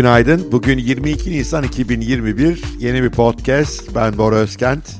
Günaydın. 0.00 0.52
Bugün 0.52 0.78
22 0.78 1.30
Nisan 1.30 1.64
2021. 1.64 2.62
Yeni 2.78 3.02
bir 3.02 3.10
podcast. 3.10 3.94
Ben 3.94 4.18
Bora 4.18 4.34
Özkent. 4.34 4.90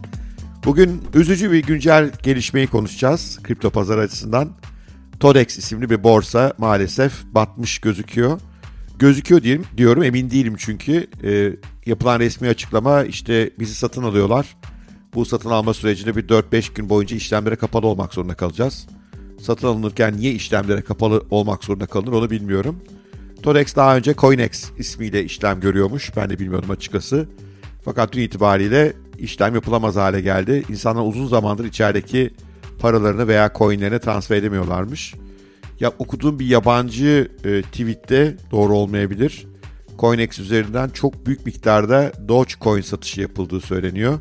Bugün 0.65 1.03
üzücü 1.15 1.53
bir 1.53 1.63
güncel 1.63 2.11
gelişmeyi 2.23 2.67
konuşacağız 2.67 3.39
kripto 3.43 3.71
pazar 3.71 3.99
açısından. 3.99 4.49
Todex 5.21 5.59
isimli 5.59 5.91
bir 5.91 6.05
borsa 6.05 6.55
maalesef 6.59 7.13
batmış 7.25 7.79
gözüküyor. 7.79 8.41
Gözüküyor 8.99 9.43
diyeyim, 9.43 9.65
diyorum 9.77 10.03
emin 10.03 10.31
değilim 10.31 10.55
çünkü 10.59 11.07
e, 11.25 11.53
yapılan 11.87 12.21
resmi 12.21 12.49
açıklama 12.49 13.05
işte 13.05 13.51
bizi 13.59 13.75
satın 13.75 14.03
alıyorlar. 14.03 14.57
Bu 15.15 15.25
satın 15.25 15.51
alma 15.51 15.75
sürecinde 15.75 16.17
bir 16.17 16.29
4-5 16.29 16.75
gün 16.75 16.89
boyunca 16.89 17.17
işlemlere 17.17 17.57
kapalı 17.57 17.87
olmak 17.87 18.15
zorunda 18.15 18.35
kalacağız. 18.35 18.87
Satın 19.41 19.67
alınırken 19.67 20.17
niye 20.17 20.33
işlemlere 20.33 20.83
kapalı 20.83 21.27
olmak 21.31 21.65
zorunda 21.65 21.87
kalınır 21.87 22.13
onu 22.13 22.31
bilmiyorum. 22.31 22.83
Todex 23.43 23.77
daha 23.77 23.97
önce 23.97 24.15
Coinex 24.15 24.71
ismiyle 24.79 25.25
işlem 25.25 25.61
görüyormuş. 25.61 26.17
Ben 26.17 26.31
de 26.31 26.39
bilmiyordum 26.39 26.71
açıkçası. 26.71 27.29
Fakat 27.85 28.13
dün 28.13 28.23
itibariyle 28.23 28.93
işlem 29.19 29.55
yapılamaz 29.55 29.97
hale 29.97 30.21
geldi. 30.21 30.65
İnsanlar 30.69 31.03
uzun 31.03 31.27
zamandır 31.27 31.65
içerideki 31.65 32.31
paralarını 32.79 33.29
veya 33.29 33.53
coinlerini 33.59 33.99
transfer 33.99 34.37
edemiyorlarmış. 34.37 35.15
Ya 35.81 35.93
okuduğum 35.99 36.39
bir 36.39 36.47
yabancı 36.47 37.31
e, 37.45 37.63
tweette 37.63 38.37
doğru 38.51 38.77
olmayabilir. 38.77 39.47
Coinex 39.99 40.39
üzerinden 40.39 40.89
çok 40.89 41.27
büyük 41.27 41.47
miktarda 41.47 42.13
Dogecoin 42.29 42.83
satışı 42.83 43.21
yapıldığı 43.21 43.61
söyleniyor. 43.61 44.19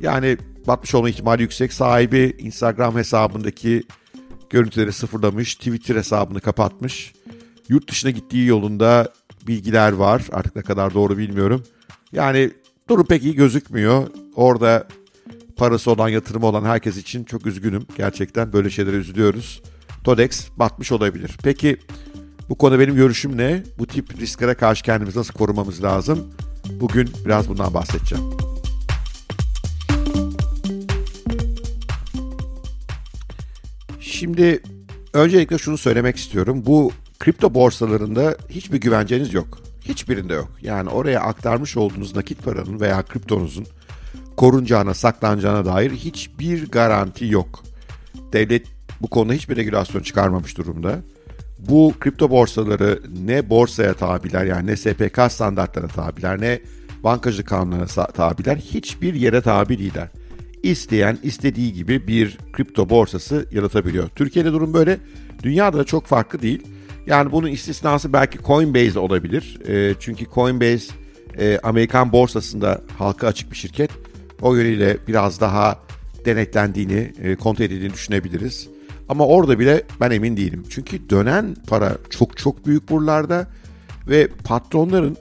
Yani 0.00 0.36
batmış 0.66 0.94
olma 0.94 1.08
ihtimali 1.08 1.42
yüksek. 1.42 1.72
Sahibi 1.72 2.36
Instagram 2.38 2.96
hesabındaki 2.96 3.82
görüntüleri 4.50 4.92
sıfırlamış, 4.92 5.54
Twitter 5.54 5.96
hesabını 5.96 6.40
kapatmış. 6.40 7.12
Yurt 7.68 7.90
dışına 7.90 8.10
gittiği 8.10 8.46
yolunda 8.46 9.12
bilgiler 9.46 9.92
var. 9.92 10.22
Artık 10.32 10.56
ne 10.56 10.62
kadar 10.62 10.94
doğru 10.94 11.18
bilmiyorum. 11.18 11.62
Yani 12.12 12.50
durum 12.88 13.06
pek 13.06 13.24
iyi 13.24 13.34
gözükmüyor. 13.34 14.06
Orada 14.34 14.88
parası 15.56 15.90
olan, 15.90 16.08
yatırımı 16.08 16.46
olan 16.46 16.64
herkes 16.64 16.96
için 16.96 17.24
çok 17.24 17.46
üzgünüm. 17.46 17.86
Gerçekten 17.96 18.52
böyle 18.52 18.70
şeylere 18.70 18.96
üzülüyoruz. 18.96 19.62
Todex 20.04 20.48
batmış 20.56 20.92
olabilir. 20.92 21.36
Peki 21.42 21.76
bu 22.48 22.54
konuda 22.54 22.78
benim 22.80 22.94
görüşüm 22.94 23.36
ne? 23.36 23.62
Bu 23.78 23.86
tip 23.86 24.20
risklere 24.20 24.54
karşı 24.54 24.82
kendimizi 24.82 25.18
nasıl 25.18 25.34
korumamız 25.34 25.82
lazım? 25.82 26.32
Bugün 26.80 27.10
biraz 27.24 27.48
bundan 27.48 27.74
bahsedeceğim. 27.74 28.24
Şimdi 34.00 34.62
öncelikle 35.12 35.58
şunu 35.58 35.78
söylemek 35.78 36.16
istiyorum. 36.16 36.62
Bu 36.66 36.92
kripto 37.18 37.54
borsalarında 37.54 38.36
hiçbir 38.50 38.80
güvenceniz 38.80 39.34
yok. 39.34 39.58
Hiçbirinde 39.84 40.34
yok. 40.34 40.50
Yani 40.62 40.90
oraya 40.90 41.20
aktarmış 41.20 41.76
olduğunuz 41.76 42.16
nakit 42.16 42.44
paranın 42.44 42.80
veya 42.80 43.02
kriptonuzun 43.02 43.66
korunacağına, 44.36 44.94
saklanacağına 44.94 45.64
dair 45.64 45.90
hiçbir 45.90 46.68
garanti 46.68 47.26
yok. 47.26 47.62
Devlet 48.32 48.66
bu 49.00 49.06
konuda 49.06 49.32
hiçbir 49.32 49.56
regülasyon 49.56 50.02
çıkarmamış 50.02 50.58
durumda. 50.58 50.98
Bu 51.58 51.94
kripto 52.00 52.30
borsaları 52.30 53.02
ne 53.24 53.50
borsaya 53.50 53.94
tabiler 53.94 54.44
yani 54.44 54.66
ne 54.66 54.76
SPK 54.76 55.20
standartlarına 55.28 55.88
tabiler 55.88 56.40
ne 56.40 56.60
bankacılık 57.04 57.48
kanunlarına 57.48 57.86
tabiler 58.06 58.56
hiçbir 58.56 59.14
yere 59.14 59.40
tabi 59.40 59.78
değiller. 59.78 60.08
İsteyen 60.62 61.18
istediği 61.22 61.72
gibi 61.72 62.08
bir 62.08 62.38
kripto 62.52 62.88
borsası 62.88 63.46
yaratabiliyor. 63.52 64.08
Türkiye'de 64.08 64.52
durum 64.52 64.74
böyle. 64.74 64.98
Dünyada 65.42 65.78
da 65.78 65.84
çok 65.84 66.06
farklı 66.06 66.42
değil. 66.42 66.62
Yani 67.06 67.32
bunun 67.32 67.48
istisnası 67.48 68.12
belki 68.12 68.38
Coinbase 68.38 68.98
olabilir. 68.98 69.58
E, 69.68 69.94
çünkü 70.00 70.26
Coinbase 70.34 70.94
e, 71.38 71.58
Amerikan 71.62 72.12
borsasında 72.12 72.80
halka 72.98 73.26
açık 73.26 73.50
bir 73.50 73.56
şirket. 73.56 73.90
O 74.42 74.54
yönüyle 74.54 74.96
biraz 75.08 75.40
daha 75.40 75.78
denetlendiğini, 76.24 77.12
e, 77.22 77.36
kontrol 77.36 77.64
edildiğini 77.64 77.92
düşünebiliriz. 77.92 78.68
Ama 79.08 79.26
orada 79.26 79.58
bile 79.58 79.82
ben 80.00 80.10
emin 80.10 80.36
değilim. 80.36 80.64
Çünkü 80.70 81.10
dönen 81.10 81.56
para 81.66 81.96
çok 82.10 82.36
çok 82.36 82.66
büyük 82.66 82.90
buralarda 82.90 83.48
ve 84.08 84.28
patronların 84.44 85.16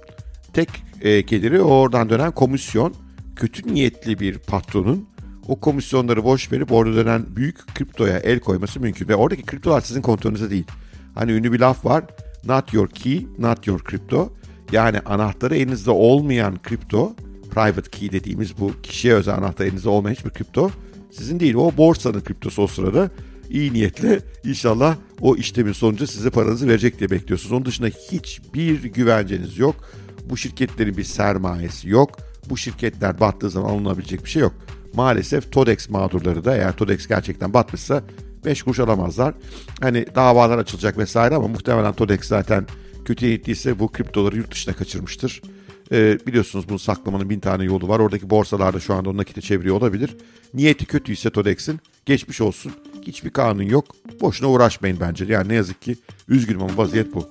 tek 0.54 0.70
e, 1.02 1.22
geliri 1.22 1.62
oradan 1.62 2.10
dönen 2.10 2.32
komisyon. 2.32 2.94
Kötü 3.36 3.74
niyetli 3.74 4.20
bir 4.20 4.38
patronun 4.38 5.08
o 5.48 5.60
komisyonları 5.60 6.24
boş 6.24 6.52
verip 6.52 6.72
orada 6.72 6.96
dönen 6.96 7.26
büyük 7.36 7.68
kriptoya 7.76 8.18
el 8.18 8.40
koyması 8.40 8.80
mümkün. 8.80 9.08
Ve 9.08 9.16
oradaki 9.16 9.44
kriptolar 9.44 9.82
sizin 9.82 10.02
kontrolünüzde 10.02 10.50
değil. 10.50 10.66
Hani 11.16 11.32
ünlü 11.32 11.54
bir 11.54 11.60
laf 11.60 11.86
var. 11.86 12.04
Not 12.46 12.74
your 12.74 12.88
key, 12.90 13.28
not 13.38 13.68
your 13.68 13.84
crypto. 13.90 14.34
Yani 14.72 15.00
anahtarı 15.00 15.56
elinizde 15.56 15.92
olmayan 15.92 16.62
kripto, 16.62 17.16
private 17.52 17.90
key 17.92 18.12
dediğimiz 18.12 18.58
bu 18.60 18.72
kişiye 18.84 19.14
özel 19.14 19.36
anahtar 19.36 19.66
elinizde 19.66 19.90
olmayan 19.90 20.16
hiçbir 20.16 20.30
kripto 20.30 20.72
sizin 21.12 21.40
değil. 21.40 21.56
O 21.56 21.78
borsanın 21.78 22.22
kriptosu 22.22 22.62
o 22.62 22.68
sırada 22.68 23.12
iyi 23.50 23.74
niyetle 23.74 24.20
inşallah 24.44 24.96
o 25.22 25.36
işlemin 25.36 25.72
sonucu 25.72 26.08
size 26.08 26.30
paranızı 26.30 26.68
verecek 26.68 27.00
diye 27.00 27.10
bekliyorsunuz. 27.10 27.52
Onun 27.52 27.66
dışında 27.66 27.88
hiçbir 27.88 28.84
güvenceniz 28.84 29.58
yok. 29.58 29.76
Bu 30.30 30.38
şirketlerin 30.38 30.98
bir 30.98 31.04
sermayesi 31.04 31.90
yok. 31.90 32.20
Bu 32.50 32.58
şirketler 32.58 33.20
battığı 33.20 33.50
zaman 33.50 33.70
alınabilecek 33.70 34.26
bir 34.26 34.30
şey 34.30 34.42
yok. 34.42 34.54
Maalesef 34.94 35.52
Todex 35.52 35.90
mağdurları 35.90 36.46
da 36.46 36.56
eğer 36.56 36.76
Todex 36.76 37.08
gerçekten 37.08 37.54
batmışsa 37.54 38.04
5 38.46 38.64
kuruş 38.64 38.80
alamazlar. 38.80 39.34
Hani 39.82 40.06
davalar 40.16 40.58
açılacak 40.58 40.98
vesaire 40.98 41.36
ama 41.36 41.48
muhtemelen 41.48 41.94
Todex 41.94 42.22
zaten 42.22 42.68
kötüye 43.06 43.36
gittiyse 43.36 43.80
bu 43.80 43.92
kriptoları 43.92 44.38
yurt 44.38 44.52
dışına 44.52 44.74
kaçırmıştır. 44.74 45.42
Ee, 45.92 46.18
biliyorsunuz 46.28 46.70
bunu 46.70 46.80
saklamanın 46.80 47.30
bin 47.30 47.40
tane 47.40 47.64
yolu 47.64 47.88
var. 47.88 48.00
Oradaki 48.00 48.30
borsalarda 48.30 48.80
şu 48.80 48.94
anda 48.94 49.10
onu 49.10 49.18
nakite 49.18 49.42
çeviriyor 49.42 49.76
olabilir. 49.76 50.18
Niyeti 50.54 50.86
kötüyse 50.86 51.30
Todex'in 51.30 51.80
geçmiş 52.06 52.42
olsun. 52.42 52.72
Hiçbir 53.02 53.30
kanun 53.30 53.64
yok. 53.64 53.86
Boşuna 54.22 54.50
uğraşmayın 54.50 54.98
bence. 55.00 55.26
Yani 55.26 55.50
ne 55.50 55.54
yazık 55.54 55.82
ki 55.82 55.96
üzgünüm 56.28 56.62
ama 56.62 56.78
vaziyet 56.78 57.14
bu. 57.14 57.30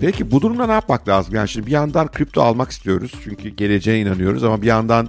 Peki 0.00 0.30
bu 0.30 0.40
durumda 0.40 0.66
ne 0.66 0.72
yapmak 0.72 1.08
lazım? 1.08 1.34
Yani 1.34 1.48
şimdi 1.48 1.66
bir 1.66 1.72
yandan 1.72 2.08
kripto 2.08 2.42
almak 2.42 2.70
istiyoruz. 2.70 3.12
Çünkü 3.24 3.48
geleceğe 3.48 4.00
inanıyoruz 4.00 4.44
ama 4.44 4.62
bir 4.62 4.66
yandan 4.66 5.08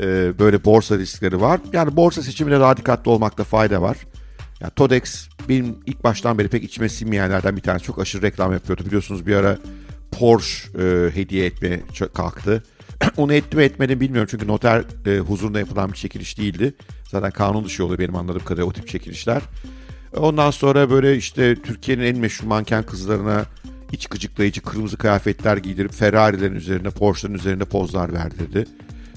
e, 0.00 0.38
böyle 0.38 0.64
borsa 0.64 0.98
riskleri 0.98 1.40
var. 1.40 1.60
Yani 1.72 1.96
borsa 1.96 2.22
seçiminde 2.22 2.60
daha 2.60 2.76
dikkatli 2.76 3.10
olmakta 3.10 3.44
fayda 3.44 3.82
var. 3.82 3.96
Yani 4.60 4.72
Todex 4.76 5.28
benim 5.48 5.76
ilk 5.86 6.04
baştan 6.04 6.38
beri 6.38 6.48
pek 6.48 6.64
içime 6.64 6.88
sinmeyenlerden 6.88 7.56
bir 7.56 7.62
tanesi. 7.62 7.84
Çok 7.84 7.98
aşırı 7.98 8.22
reklam 8.22 8.52
yapıyordu. 8.52 8.86
Biliyorsunuz 8.86 9.26
bir 9.26 9.36
ara 9.36 9.58
Porsche 10.10 10.82
e, 10.82 11.10
hediye 11.14 11.46
etmeye 11.46 11.82
kalktı. 12.14 12.62
Onu 13.16 13.34
etti 13.34 13.56
mi 13.56 13.62
etmedi 13.62 14.00
bilmiyorum 14.00 14.28
çünkü 14.30 14.46
noter 14.46 14.84
e, 15.06 15.18
huzurunda 15.18 15.58
yapılan 15.58 15.92
bir 15.92 15.96
çekiliş 15.96 16.38
değildi. 16.38 16.74
Zaten 17.10 17.30
kanun 17.30 17.64
dışı 17.64 17.84
oluyor 17.84 17.98
benim 17.98 18.16
anladığım 18.16 18.44
kadarıyla 18.44 18.66
o 18.66 18.72
tip 18.72 18.88
çekilişler. 18.88 19.42
Ondan 20.16 20.50
sonra 20.50 20.90
böyle 20.90 21.16
işte 21.16 21.54
Türkiye'nin 21.62 22.02
en 22.02 22.18
meşhur 22.18 22.46
manken 22.46 22.82
kızlarına 22.82 23.44
iç 23.92 24.06
gıcıklayıcı 24.06 24.62
kırmızı 24.62 24.96
kıyafetler 24.96 25.56
giydirip 25.56 25.92
Ferrari'lerin 25.92 26.54
üzerinde, 26.54 26.90
Porsche'ların 26.90 27.38
üzerinde 27.38 27.64
pozlar 27.64 28.12
verdirdi. 28.12 28.64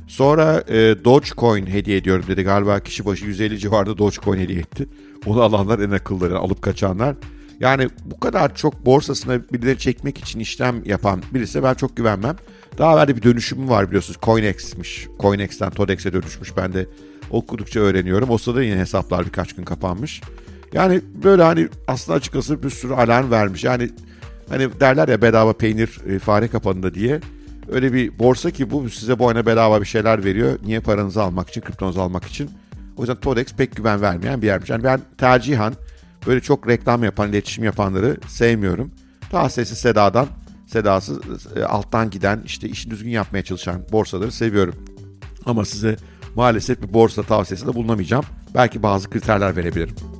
Sonra 0.09 0.63
e, 0.67 0.95
Dogecoin 1.05 1.67
hediye 1.67 1.97
ediyorum 1.97 2.25
dedi. 2.27 2.43
Galiba 2.43 2.79
kişi 2.79 3.05
başı 3.05 3.25
150 3.25 3.59
civarında 3.59 3.97
Dogecoin 3.97 4.39
hediye 4.39 4.59
etti. 4.59 4.89
Onu 5.25 5.41
alanlar 5.41 5.79
en 5.79 5.91
akılları, 5.91 6.37
alıp 6.37 6.61
kaçanlar. 6.61 7.15
Yani 7.59 7.89
bu 8.05 8.19
kadar 8.19 8.55
çok 8.55 8.85
borsasına 8.85 9.41
birileri 9.53 9.77
çekmek 9.77 10.17
için 10.17 10.39
işlem 10.39 10.81
yapan 10.85 11.23
birisi 11.33 11.63
ben 11.63 11.73
çok 11.73 11.97
güvenmem. 11.97 12.35
Daha 12.77 12.93
evvel 12.93 13.17
bir 13.17 13.23
dönüşüm 13.23 13.69
var 13.69 13.87
biliyorsunuz. 13.87 14.19
Coinex'miş. 14.23 15.07
Coinex'ten 15.19 15.69
Todex'e 15.69 16.13
dönüşmüş. 16.13 16.57
Ben 16.57 16.73
de 16.73 16.85
okudukça 17.31 17.79
öğreniyorum. 17.79 18.29
O 18.29 18.37
sırada 18.37 18.63
yine 18.63 18.79
hesaplar 18.79 19.25
birkaç 19.25 19.53
gün 19.53 19.63
kapanmış. 19.63 20.21
Yani 20.73 21.01
böyle 21.23 21.43
hani 21.43 21.67
aslında 21.87 22.17
açıkçası 22.17 22.63
bir 22.63 22.69
sürü 22.69 22.93
alarm 22.93 23.31
vermiş. 23.31 23.63
Yani 23.63 23.89
hani 24.49 24.79
derler 24.79 25.07
ya 25.07 25.21
bedava 25.21 25.53
peynir 25.53 25.97
e, 26.07 26.19
fare 26.19 26.47
kapanında 26.47 26.93
diye. 26.93 27.19
Öyle 27.71 27.93
bir 27.93 28.19
borsa 28.19 28.51
ki 28.51 28.71
bu 28.71 28.89
size 28.89 29.19
bu 29.19 29.25
oyuna 29.25 29.45
bedava 29.45 29.81
bir 29.81 29.85
şeyler 29.85 30.23
veriyor. 30.23 30.59
Niye 30.65 30.79
paranızı 30.79 31.23
almak 31.23 31.49
için, 31.49 31.61
kriptonuzu 31.61 32.01
almak 32.01 32.25
için. 32.25 32.49
O 32.97 33.01
yüzden 33.01 33.15
Todex 33.15 33.53
pek 33.53 33.75
güven 33.75 34.01
vermeyen 34.01 34.41
bir 34.41 34.47
yermiş. 34.47 34.69
Yani 34.69 34.83
ben 34.83 35.01
tercihan 35.17 35.73
böyle 36.27 36.41
çok 36.41 36.67
reklam 36.67 37.03
yapan, 37.03 37.29
iletişim 37.29 37.63
yapanları 37.63 38.17
sevmiyorum. 38.27 38.91
Daha 39.31 39.49
sessiz 39.49 39.77
sedadan, 39.77 40.27
sedasız 40.67 41.19
e, 41.57 41.63
alttan 41.63 42.09
giden, 42.09 42.41
işte 42.45 42.69
işini 42.69 42.91
düzgün 42.91 43.09
yapmaya 43.09 43.43
çalışan 43.43 43.81
borsaları 43.91 44.31
seviyorum. 44.31 44.75
Ama 45.45 45.65
size 45.65 45.95
maalesef 46.35 46.81
bir 46.81 46.93
borsa 46.93 47.23
tavsiyesinde 47.23 47.73
bulunamayacağım. 47.73 48.25
Belki 48.55 48.83
bazı 48.83 49.09
kriterler 49.09 49.55
verebilirim. 49.55 50.18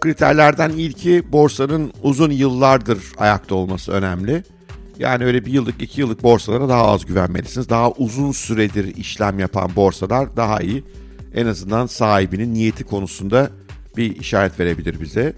Kriterlerden 0.00 0.70
ilki 0.70 1.32
borsanın 1.32 1.92
uzun 2.02 2.30
yıllardır 2.30 2.98
ayakta 3.18 3.54
olması 3.54 3.92
önemli. 3.92 4.42
Yani 4.98 5.24
öyle 5.24 5.44
bir 5.44 5.52
yıllık 5.52 5.82
iki 5.82 6.00
yıllık 6.00 6.22
borsalara 6.22 6.68
daha 6.68 6.86
az 6.86 7.06
güvenmelisiniz. 7.06 7.68
Daha 7.68 7.90
uzun 7.90 8.32
süredir 8.32 8.96
işlem 8.96 9.38
yapan 9.38 9.70
borsalar 9.76 10.36
daha 10.36 10.60
iyi. 10.60 10.84
en 11.34 11.46
azından 11.46 11.86
sahibinin 11.86 12.54
niyeti 12.54 12.84
konusunda 12.84 13.50
bir 13.96 14.16
işaret 14.16 14.60
verebilir 14.60 15.00
bize. 15.00 15.32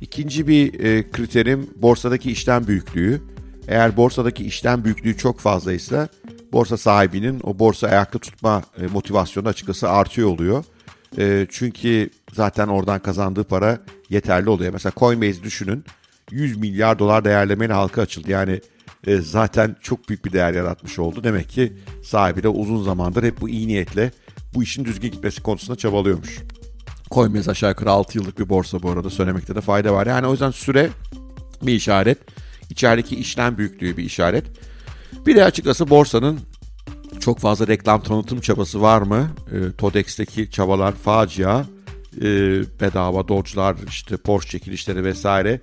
İkinci 0.00 0.48
bir 0.48 0.80
e, 0.80 1.10
kriterim 1.10 1.70
borsadaki 1.76 2.30
işlem 2.32 2.66
büyüklüğü. 2.66 3.22
Eğer 3.68 3.96
borsadaki 3.96 4.44
işlem 4.44 4.84
büyüklüğü 4.84 5.16
çok 5.16 5.40
fazlaysa 5.40 6.08
borsa 6.52 6.76
sahibinin 6.76 7.40
o 7.42 7.58
borsa 7.58 7.86
ayakta 7.86 8.18
tutma 8.18 8.62
e, 8.80 8.86
motivasyonu 8.86 9.48
açıkçası 9.48 9.90
artıyor 9.90 10.28
oluyor. 10.28 10.64
E, 11.18 11.46
çünkü 11.50 12.10
zaten 12.32 12.68
oradan 12.68 12.98
kazandığı 12.98 13.44
para 13.44 13.78
yeterli 14.10 14.50
oluyor. 14.50 14.72
Mesela 14.72 14.92
Coinbase 14.96 15.42
düşünün 15.42 15.84
100 16.30 16.56
milyar 16.56 16.98
dolar 16.98 17.24
değerlemeyle 17.24 17.72
halka 17.72 18.02
açıldı. 18.02 18.30
Yani 18.30 18.60
e, 19.06 19.16
zaten 19.16 19.76
çok 19.80 20.08
büyük 20.08 20.24
bir 20.24 20.32
değer 20.32 20.54
yaratmış 20.54 20.98
oldu. 20.98 21.24
Demek 21.24 21.48
ki 21.48 21.72
sahibi 22.04 22.42
de 22.42 22.48
uzun 22.48 22.82
zamandır 22.82 23.22
hep 23.22 23.40
bu 23.40 23.48
iyi 23.48 23.68
niyetle 23.68 24.10
bu 24.54 24.62
işin 24.62 24.84
düzgün 24.84 25.10
gitmesi 25.10 25.42
konusunda 25.42 25.78
çabalıyormuş. 25.78 26.38
Coinbase 27.10 27.50
aşağı 27.50 27.70
yukarı 27.70 27.90
6 27.90 28.18
yıllık 28.18 28.38
bir 28.38 28.48
borsa 28.48 28.82
bu 28.82 28.90
arada 28.90 29.10
söylemekte 29.10 29.54
de 29.54 29.60
fayda 29.60 29.92
var. 29.92 30.06
Yani 30.06 30.26
o 30.26 30.30
yüzden 30.30 30.50
süre 30.50 30.90
bir 31.62 31.72
işaret. 31.72 32.18
İçerideki 32.70 33.16
işlem 33.16 33.58
büyüklüğü 33.58 33.96
bir 33.96 34.04
işaret. 34.04 34.44
Bir 35.26 35.36
de 35.36 35.44
açıkçası 35.44 35.90
borsanın 35.90 36.40
çok 37.24 37.38
fazla 37.38 37.66
reklam 37.66 38.02
tanıtım 38.02 38.40
çabası 38.40 38.82
var 38.82 39.02
mı? 39.02 39.28
E, 39.52 39.76
Todex'teki 39.78 40.50
çabalar 40.50 40.92
facia. 40.92 41.64
E, 42.20 42.24
bedava 42.80 43.28
dodge'lar, 43.28 43.76
işte 43.88 44.16
Porsche 44.16 44.48
çekilişleri 44.48 45.04
vesaire. 45.04 45.60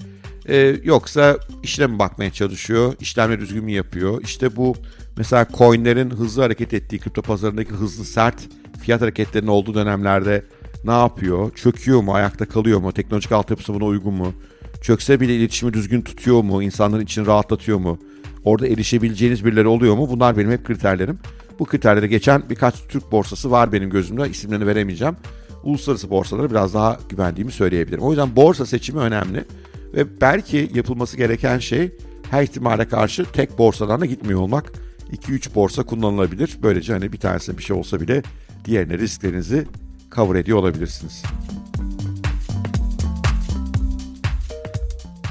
E, 0.50 0.76
yoksa 0.84 1.38
işlem 1.64 2.00
bakmaya 2.00 2.32
çalışıyor? 2.32 2.94
İşlemleri 3.00 3.40
düzgün 3.40 3.64
mü 3.64 3.72
yapıyor? 3.72 4.22
İşte 4.24 4.56
bu 4.56 4.76
mesela 5.18 5.48
coinlerin 5.58 6.10
hızlı 6.10 6.42
hareket 6.42 6.74
ettiği 6.74 7.00
kripto 7.00 7.22
pazarındaki 7.22 7.72
hızlı 7.72 8.06
sert 8.06 8.48
fiyat 8.82 9.02
hareketlerinin 9.02 9.50
olduğu 9.50 9.74
dönemlerde 9.74 10.46
ne 10.84 10.92
yapıyor? 10.92 11.56
Çöküyor 11.56 12.02
mu? 12.02 12.14
Ayakta 12.14 12.46
kalıyor 12.46 12.80
mu? 12.80 12.92
Teknolojik 12.92 13.32
altyapısı 13.32 13.74
buna 13.74 13.86
uygun 13.86 14.14
mu? 14.14 14.34
Çökse 14.82 15.20
bile 15.20 15.36
iletişimi 15.36 15.74
düzgün 15.74 16.02
tutuyor 16.02 16.42
mu? 16.42 16.64
İnsanların 16.64 17.04
içini 17.04 17.26
rahatlatıyor 17.26 17.78
mu? 17.78 18.00
Orada 18.44 18.68
erişebileceğiniz 18.68 19.46
birileri 19.46 19.68
oluyor 19.68 19.96
mu? 19.96 20.10
Bunlar 20.10 20.38
benim 20.38 20.52
hep 20.52 20.66
kriterlerim. 20.66 21.20
Bu 21.62 21.66
kriterlere 21.66 22.08
geçen 22.08 22.50
birkaç 22.50 22.76
Türk 22.88 23.12
borsası 23.12 23.52
var 23.52 23.72
benim 23.72 23.90
gözümde. 23.90 24.30
İsimlerini 24.30 24.68
veremeyeceğim. 24.68 25.16
Uluslararası 25.64 26.10
borsaları 26.10 26.50
biraz 26.50 26.74
daha 26.74 27.00
güvendiğimi 27.10 27.52
söyleyebilirim. 27.52 28.04
O 28.04 28.10
yüzden 28.10 28.36
borsa 28.36 28.66
seçimi 28.66 29.00
önemli. 29.00 29.46
Ve 29.94 30.22
belki 30.22 30.72
yapılması 30.74 31.18
gereken 31.18 31.60
şey 31.60 31.92
her 32.32 32.44
ihtimale 32.44 32.88
karşı 32.88 33.26
tek 33.26 33.58
borsadan 33.58 34.02
da 34.02 34.06
gitmiyor 34.06 34.40
olmak. 34.40 34.72
2-3 35.12 35.56
borsa 35.56 35.84
kullanılabilir. 35.84 36.58
Böylece 36.64 36.94
hani 36.94 37.14
bir 37.14 37.20
tanesine 37.20 37.58
bir 37.58 37.64
şey 37.64 37.76
olsa 37.76 38.02
bile 38.02 38.24
diğerine 38.66 38.98
risklerinizi 38.98 39.68
cover 40.16 40.40
ediyor 40.40 40.58
olabilirsiniz. 40.58 41.24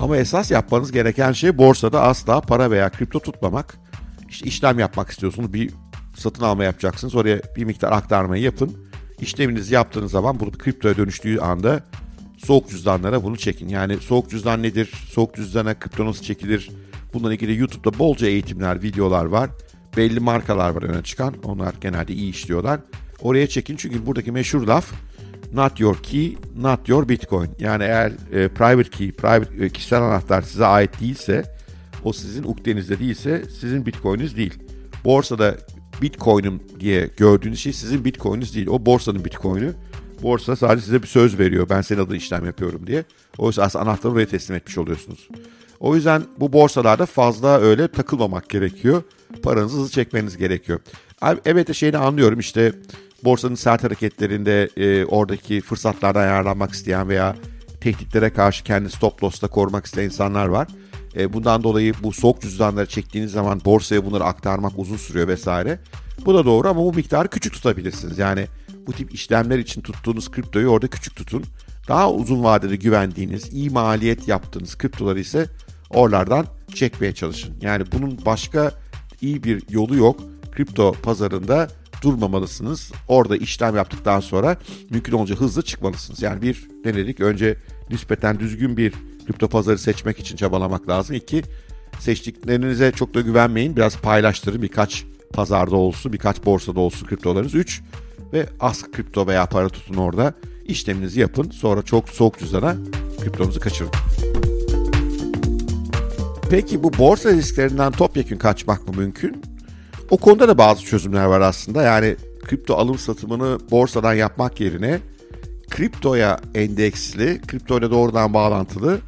Ama 0.01 0.17
esas 0.17 0.51
yapmanız 0.51 0.93
gereken 0.93 1.33
şey 1.33 1.59
borsada 1.59 2.03
asla 2.03 2.41
para 2.41 2.71
veya 2.71 2.91
kripto 2.91 3.21
tutmamak. 3.21 3.77
İşte 4.29 4.49
işlem 4.49 4.79
yapmak 4.79 5.11
istiyorsunuz. 5.11 5.53
Bir 5.53 5.71
satın 6.17 6.45
alma 6.45 6.65
yapacaksınız. 6.65 7.15
Oraya 7.15 7.41
bir 7.57 7.65
miktar 7.65 7.93
aktarmayı 7.93 8.43
yapın. 8.43 8.77
İşleminizi 9.21 9.75
yaptığınız 9.75 10.11
zaman 10.11 10.41
bunu 10.41 10.51
kriptoya 10.51 10.97
dönüştüğü 10.97 11.39
anda 11.39 11.81
soğuk 12.39 12.71
cüzdanlara 12.71 13.23
bunu 13.23 13.37
çekin. 13.37 13.69
Yani 13.69 13.97
soğuk 13.97 14.31
cüzdan 14.31 14.63
nedir? 14.63 14.93
Soğuk 15.11 15.35
cüzdana 15.35 15.79
kripto 15.79 16.07
nasıl 16.07 16.25
çekilir? 16.25 16.71
Bununla 17.15 17.35
ilgili 17.35 17.59
YouTube'da 17.59 17.99
bolca 17.99 18.27
eğitimler, 18.27 18.83
videolar 18.83 19.25
var. 19.25 19.51
Belli 19.97 20.21
markalar 20.21 20.71
var 20.71 20.83
öne 20.83 21.03
çıkan. 21.03 21.35
Onlar 21.45 21.75
genelde 21.81 22.13
iyi 22.13 22.31
işliyorlar. 22.31 22.81
Oraya 23.23 23.47
çekin 23.47 23.77
çünkü 23.77 24.07
buradaki 24.07 24.33
meşhur 24.33 24.67
laf 24.67 24.93
not 25.53 25.81
your 25.81 26.03
key, 26.03 26.37
not 26.57 26.89
your 26.89 27.09
bitcoin. 27.09 27.51
Yani 27.59 27.85
eğer 27.85 28.13
e, 28.33 28.49
private 28.49 28.91
key, 28.91 29.13
private 29.13 29.65
e, 29.65 29.69
kişisel 29.69 30.03
anahtar 30.03 30.43
size 30.43 30.67
ait 30.67 31.01
değilse, 31.01 31.45
o 32.05 32.13
sizin 32.13 32.43
ukdenizde 32.43 32.99
değilse 32.99 33.45
sizin 33.61 33.87
bitcoin'iniz 33.87 34.37
değil. 34.37 34.55
Borsada 35.05 35.57
bitcoin'im 36.03 36.61
diye 36.81 37.11
gördüğünüz 37.17 37.61
şey 37.61 37.73
sizin 37.73 38.05
bitcoin'iniz 38.05 38.55
değil. 38.55 38.67
O 38.67 38.87
borsanın 38.87 39.25
bitcoin'i. 39.25 39.73
Borsa 40.23 40.57
sadece 40.57 40.85
size 40.85 41.03
bir 41.03 41.07
söz 41.07 41.39
veriyor. 41.39 41.69
Ben 41.71 41.81
senin 41.81 42.01
adına 42.01 42.17
işlem 42.17 42.47
yapıyorum 42.47 42.87
diye. 42.87 43.05
Oysa 43.39 43.63
aslında 43.63 43.85
anahtarı 43.85 44.13
oraya 44.13 44.27
teslim 44.27 44.57
etmiş 44.57 44.79
oluyorsunuz. 44.79 45.29
O 45.81 45.97
yüzden 45.97 46.23
bu 46.41 46.53
borsalarda 46.53 47.07
fazla 47.07 47.61
öyle 47.61 47.89
takılmamak 47.89 48.49
gerekiyor. 48.49 49.03
Paranızı 49.43 49.77
hızlı 49.77 49.91
çekmeniz 49.91 50.37
gerekiyor. 50.37 50.81
Evet 51.45 51.75
şeyini 51.75 51.99
anlıyorum 51.99 52.39
işte 52.39 52.73
borsanın 53.25 53.55
sert 53.55 53.85
hareketlerinde 53.85 54.69
e, 54.77 55.05
oradaki 55.05 55.61
fırsatlardan 55.61 56.21
ayarlanmak 56.21 56.73
isteyen 56.73 57.09
veya 57.09 57.37
tehditlere 57.81 58.31
karşı 58.31 58.65
kendi 58.65 58.91
stop 58.91 59.25
loss'ta 59.25 59.49
korumak 59.49 59.87
isteyen 59.87 60.05
insanlar 60.05 60.47
var. 60.47 60.69
E, 61.17 61.33
bundan 61.33 61.63
dolayı 61.63 61.95
bu 62.03 62.13
soğuk 62.13 62.43
cüzdanları 62.43 62.87
çektiğiniz 62.87 63.33
zaman 63.33 63.61
borsaya 63.65 64.05
bunları 64.05 64.25
aktarmak 64.25 64.73
uzun 64.77 64.97
sürüyor 64.97 65.29
vesaire. 65.29 65.79
Bu 66.25 66.35
da 66.35 66.45
doğru 66.45 66.69
ama 66.69 66.81
bu 66.81 66.93
miktarı 66.93 67.29
küçük 67.29 67.53
tutabilirsiniz. 67.53 68.19
Yani 68.19 68.47
bu 68.87 68.93
tip 68.93 69.15
işlemler 69.15 69.59
için 69.59 69.81
tuttuğunuz 69.81 70.31
kriptoyu 70.31 70.69
orada 70.69 70.87
küçük 70.87 71.17
tutun. 71.17 71.45
Daha 71.89 72.13
uzun 72.13 72.45
vadede 72.45 72.77
güvendiğiniz, 72.77 73.53
iyi 73.53 73.71
maliyet 73.71 74.29
yaptığınız 74.29 74.79
kriptoları 74.79 75.21
ise 75.21 75.47
oralardan 75.91 76.47
çekmeye 76.75 77.15
çalışın. 77.15 77.55
Yani 77.61 77.85
bunun 77.93 78.19
başka 78.27 78.73
iyi 79.21 79.43
bir 79.43 79.63
yolu 79.71 79.97
yok. 79.97 80.21
Kripto 80.53 80.93
pazarında 81.03 81.69
durmamalısınız. 82.03 82.93
Orada 83.09 83.37
işlem 83.37 83.77
yaptıktan 83.77 84.21
sonra 84.21 84.57
mümkün 84.91 85.13
olunca 85.13 85.35
hızlı 85.35 85.63
çıkmalısınız. 85.63 86.23
Yani 86.23 86.43
bir 86.43 86.69
denedik 86.85 87.21
önce 87.21 87.57
nispeten 87.91 88.41
düzgün 88.41 88.77
bir 88.77 88.95
kripto 89.31 89.49
pazarı 89.49 89.79
seçmek 89.79 90.19
için 90.19 90.37
çabalamak 90.37 90.89
lazım. 90.89 91.17
İki, 91.17 91.43
seçtiklerinize 91.99 92.93
çok 92.93 93.15
da 93.15 93.21
güvenmeyin. 93.21 93.77
Biraz 93.77 93.97
paylaştırın 93.97 94.63
birkaç 94.63 95.05
pazarda 95.33 95.77
olsun, 95.77 96.13
birkaç 96.13 96.45
borsada 96.45 96.81
olsun 96.81 97.07
kriptolarınız. 97.07 97.55
Üç, 97.55 97.83
ve 98.33 98.47
az 98.61 98.91
kripto 98.91 99.27
veya 99.27 99.47
para 99.47 99.69
tutun 99.69 99.95
orada. 99.95 100.35
işleminizi 100.65 101.21
yapın. 101.21 101.51
Sonra 101.51 101.83
çok 101.83 102.09
soğuk 102.09 102.39
cüzdana 102.39 102.77
kriptonuzu 103.21 103.61
kaçırın. 103.61 103.91
Peki 106.51 106.83
bu 106.83 106.99
borsa 106.99 107.33
risklerinden 107.33 107.93
topyekun 107.93 108.37
kaçmak 108.37 108.89
mı 108.89 108.95
mümkün? 108.97 109.43
O 110.11 110.17
konuda 110.17 110.49
da 110.49 110.59
bazı 110.59 110.83
çözümler 110.85 111.25
var 111.25 111.41
aslında. 111.41 111.83
Yani 111.83 112.17
kripto 112.43 112.75
alım 112.75 112.99
satımını 112.99 113.59
borsadan 113.71 114.15
yapmak 114.15 114.61
yerine 114.61 115.01
kriptoya 115.71 116.41
endeksli, 116.55 117.41
kriptoyla 117.47 117.91
doğrudan 117.91 118.35
bağlantılı 118.35 118.99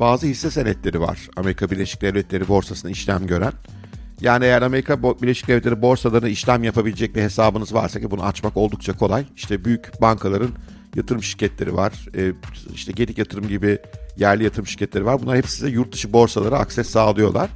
bazı 0.00 0.26
hisse 0.26 0.50
senetleri 0.50 1.00
var. 1.00 1.28
Amerika 1.36 1.70
Birleşik 1.70 2.02
Devletleri 2.02 2.48
borsasında 2.48 2.92
işlem 2.92 3.26
gören. 3.26 3.52
Yani 4.20 4.44
eğer 4.44 4.62
Amerika 4.62 5.02
Birleşik 5.02 5.48
Devletleri 5.48 5.82
borsalarında 5.82 6.28
işlem 6.28 6.64
yapabilecek 6.64 7.16
bir 7.16 7.22
hesabınız 7.22 7.74
varsa 7.74 8.00
ki 8.00 8.10
bunu 8.10 8.24
açmak 8.24 8.56
oldukça 8.56 8.92
kolay. 8.92 9.24
İşte 9.36 9.64
büyük 9.64 10.00
bankaların 10.00 10.50
yatırım 10.96 11.22
şirketleri 11.22 11.74
var. 11.76 11.92
Ee, 12.16 12.32
işte 12.74 12.92
Gedik 12.92 13.18
Yatırım 13.18 13.48
gibi 13.48 13.78
yerli 14.16 14.44
yatırım 14.44 14.66
şirketleri 14.66 15.04
var. 15.04 15.22
Bunlar 15.22 15.36
hepsi 15.36 15.52
size 15.52 15.68
yurt 15.68 15.92
dışı 15.92 16.12
borsalara 16.12 16.58
akses 16.58 16.90
sağlıyorlar. 16.90 17.50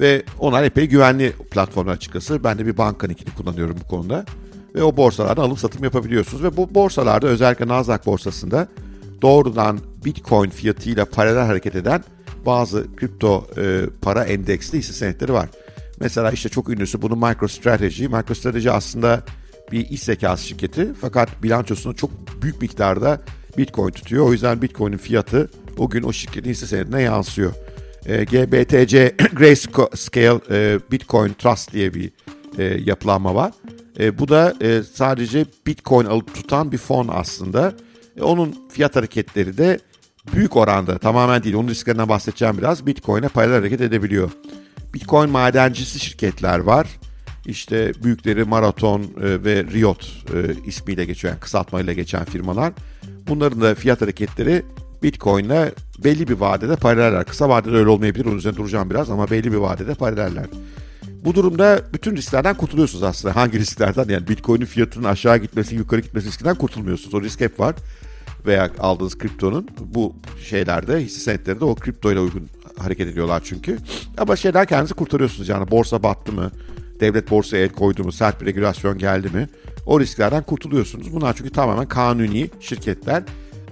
Ve 0.00 0.22
onlar 0.38 0.62
epey 0.62 0.88
güvenli 0.88 1.32
platformlar 1.50 1.92
açıkçası. 1.92 2.44
Ben 2.44 2.58
de 2.58 2.66
bir 2.66 2.78
bankaninkini 2.78 3.34
kullanıyorum 3.34 3.76
bu 3.84 3.88
konuda. 3.88 4.24
Ve 4.74 4.82
o 4.82 4.96
borsalarda 4.96 5.42
alım 5.42 5.56
satım 5.56 5.84
yapabiliyorsunuz. 5.84 6.42
Ve 6.42 6.56
bu 6.56 6.74
borsalarda 6.74 7.26
özellikle 7.26 7.68
Nasdaq 7.68 7.98
borsasında 8.06 8.68
doğrudan 9.22 9.78
Bitcoin 10.04 10.50
fiyatıyla 10.50 11.04
paralel 11.04 11.46
hareket 11.46 11.74
eden 11.74 12.04
bazı 12.46 12.96
kripto 12.96 13.46
e, 13.56 13.82
para 14.02 14.24
endeksli 14.24 14.78
hisse 14.78 14.92
senetleri 14.92 15.32
var. 15.32 15.48
Mesela 16.00 16.30
işte 16.30 16.48
çok 16.48 16.68
ünlüsü 16.68 17.02
bunun 17.02 17.18
MicroStrategy. 17.18 18.06
MicroStrategy 18.06 18.70
aslında 18.70 19.22
bir 19.72 19.88
iş 19.88 20.02
zekası 20.02 20.46
şirketi 20.46 20.94
fakat 21.00 21.42
bilançosunu 21.42 21.96
çok 21.96 22.10
büyük 22.42 22.62
miktarda 22.62 23.20
Bitcoin 23.58 23.90
tutuyor. 23.90 24.26
O 24.26 24.32
yüzden 24.32 24.62
Bitcoin'in 24.62 24.96
fiyatı 24.96 25.50
o 25.78 25.90
gün 25.90 26.02
o 26.02 26.12
şirketin 26.12 26.50
hisse 26.50 26.66
senedine 26.66 27.02
yansıyor. 27.02 27.52
E, 28.06 28.24
GBTC 28.24 29.14
Grayscale 29.32 30.40
e, 30.50 30.78
Bitcoin 30.90 31.32
Trust 31.32 31.72
diye 31.72 31.94
bir 31.94 32.12
e, 32.58 32.64
yapılanma 32.64 33.34
var. 33.34 33.52
E, 33.98 34.18
bu 34.18 34.28
da 34.28 34.54
e, 34.60 34.82
sadece 34.94 35.46
Bitcoin 35.66 36.06
alıp 36.06 36.34
tutan 36.34 36.72
bir 36.72 36.78
fon 36.78 37.08
aslında. 37.12 37.72
E, 38.16 38.22
onun 38.22 38.54
fiyat 38.70 38.96
hareketleri 38.96 39.58
de 39.58 39.78
büyük 40.32 40.56
oranda 40.56 40.98
tamamen 40.98 41.42
değil 41.42 41.54
onun 41.54 41.68
risklerinden 41.68 42.08
bahsedeceğim 42.08 42.58
biraz 42.58 42.86
Bitcoin'e 42.86 43.28
paralel 43.28 43.56
hareket 43.56 43.80
edebiliyor. 43.80 44.30
Bitcoin 44.94 45.30
madencisi 45.30 46.00
şirketler 46.00 46.58
var. 46.58 46.86
İşte 47.46 47.92
büyükleri 48.04 48.44
Marathon 48.44 49.02
e, 49.02 49.44
ve 49.44 49.64
Riot 49.64 50.02
e, 50.34 50.66
ismiyle 50.66 51.04
geçen, 51.04 51.28
yani 51.28 51.40
kısaltmayla 51.40 51.92
geçen 51.92 52.24
firmalar. 52.24 52.72
Bunların 53.28 53.60
da 53.60 53.74
fiyat 53.74 54.02
hareketleri 54.02 54.62
Bitcoin'le 55.02 55.72
belli 56.04 56.28
bir 56.28 56.34
vadede 56.34 56.76
paraleller. 56.76 57.24
Kısa 57.24 57.48
vadede 57.48 57.76
öyle 57.76 57.88
olmayabilir, 57.88 58.24
onun 58.24 58.36
üzerine 58.36 58.56
duracağım 58.56 58.90
biraz 58.90 59.10
ama 59.10 59.30
belli 59.30 59.52
bir 59.52 59.56
vadede 59.56 59.94
paraleller. 59.94 60.46
Bu 61.24 61.34
durumda 61.34 61.80
bütün 61.92 62.16
risklerden 62.16 62.56
kurtuluyorsunuz 62.56 63.02
aslında. 63.02 63.36
Hangi 63.36 63.58
risklerden? 63.58 64.08
Yani 64.08 64.28
Bitcoin'in 64.28 64.64
fiyatının 64.64 65.04
aşağı 65.04 65.38
gitmesi, 65.38 65.74
yukarı 65.74 66.00
gitmesi 66.00 66.26
riskinden 66.26 66.54
kurtulmuyorsunuz. 66.54 67.14
O 67.14 67.22
risk 67.22 67.40
hep 67.40 67.60
var. 67.60 67.74
Veya 68.46 68.70
aldığınız 68.78 69.18
kriptonun 69.18 69.68
bu 69.94 70.14
şeylerde, 70.44 70.98
hisse 70.98 71.20
senetlerinde 71.20 71.64
o 71.64 71.74
kriptoyla 71.74 72.22
uygun 72.22 72.48
hareket 72.78 73.08
ediyorlar 73.08 73.42
çünkü. 73.44 73.78
Ama 74.18 74.36
şeyden 74.36 74.66
kendinizi 74.66 74.94
kurtarıyorsunuz. 74.94 75.48
Yani 75.48 75.70
borsa 75.70 76.02
battı 76.02 76.32
mı? 76.32 76.50
Devlet 77.00 77.30
borsaya 77.30 77.64
el 77.64 77.68
koydu 77.68 78.04
mu? 78.04 78.12
Sert 78.12 78.40
bir 78.40 78.46
regülasyon 78.46 78.98
geldi 78.98 79.30
mi? 79.36 79.48
O 79.86 80.00
risklerden 80.00 80.42
kurtuluyorsunuz. 80.42 81.12
Bunlar 81.12 81.34
çünkü 81.36 81.50
tamamen 81.50 81.88
kanuni 81.88 82.50
şirketler. 82.60 83.22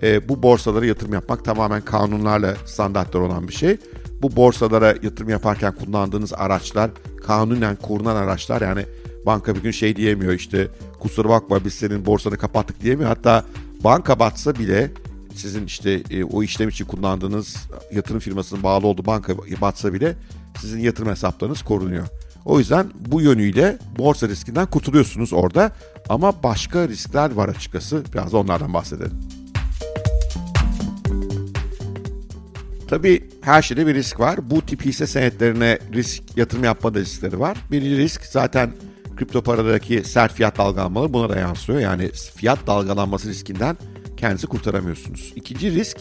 E, 0.02 0.28
bu 0.28 0.42
borsalara 0.42 0.86
yatırım 0.86 1.12
yapmak 1.12 1.44
tamamen 1.44 1.80
kanunlarla 1.80 2.56
standartlar 2.66 3.20
olan 3.20 3.48
bir 3.48 3.52
şey. 3.52 3.76
Bu 4.22 4.36
borsalara 4.36 4.94
yatırım 5.02 5.28
yaparken 5.28 5.74
kullandığınız 5.74 6.32
araçlar 6.32 6.90
kanunen 7.26 7.76
korunan 7.76 8.16
araçlar. 8.16 8.62
Yani 8.62 8.86
banka 9.26 9.54
bir 9.54 9.62
gün 9.62 9.70
şey 9.70 9.96
diyemiyor 9.96 10.32
işte 10.32 10.68
kusura 11.00 11.28
bakma 11.28 11.64
biz 11.64 11.74
senin 11.74 12.06
borsanı 12.06 12.38
kapattık 12.38 12.80
diyemiyor. 12.80 13.08
Hatta 13.08 13.44
banka 13.84 14.18
batsa 14.18 14.54
bile 14.54 14.90
sizin 15.34 15.66
işte 15.66 16.02
e, 16.10 16.24
o 16.24 16.42
işlem 16.42 16.68
için 16.68 16.84
kullandığınız 16.84 17.56
yatırım 17.92 18.20
firmasının 18.20 18.62
bağlı 18.62 18.86
olduğu 18.86 19.06
banka 19.06 19.32
batsa 19.60 19.92
bile 19.92 20.16
sizin 20.60 20.80
yatırım 20.80 21.08
hesaplarınız 21.08 21.62
korunuyor. 21.62 22.06
O 22.44 22.58
yüzden 22.58 22.90
bu 22.98 23.20
yönüyle 23.20 23.78
borsa 23.98 24.28
riskinden 24.28 24.66
kurtuluyorsunuz 24.66 25.32
orada 25.32 25.72
ama 26.08 26.42
başka 26.42 26.88
riskler 26.88 27.32
var 27.32 27.48
açıkçası. 27.48 28.04
Biraz 28.12 28.32
da 28.32 28.36
onlardan 28.36 28.74
bahsedelim. 28.74 29.20
Tabii 32.88 33.28
her 33.40 33.62
şeyde 33.62 33.86
bir 33.86 33.94
risk 33.94 34.20
var. 34.20 34.50
Bu 34.50 34.66
tip 34.66 34.84
hisse 34.84 35.06
senetlerine 35.06 35.78
risk 35.92 36.22
yatırım 36.36 36.64
yapma 36.64 36.94
da 36.94 36.98
riskleri 36.98 37.40
var. 37.40 37.58
Birinci 37.70 37.96
risk 37.96 38.24
zaten 38.24 38.72
kripto 39.16 39.42
paradaki 39.42 40.04
sert 40.04 40.32
fiyat 40.34 40.58
dalgalanmaları 40.58 41.12
buna 41.12 41.28
da 41.28 41.38
yansıyor. 41.38 41.80
Yani 41.80 42.10
fiyat 42.36 42.66
dalgalanması 42.66 43.28
riskinden 43.28 43.76
kendinizi 44.16 44.46
kurtaramıyorsunuz. 44.46 45.32
İkinci 45.36 45.74
risk 45.74 45.98